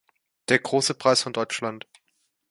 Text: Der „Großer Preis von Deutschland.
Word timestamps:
Der 0.49 0.57
„Großer 0.57 0.95
Preis 0.95 1.21
von 1.21 1.31
Deutschland. 1.31 1.85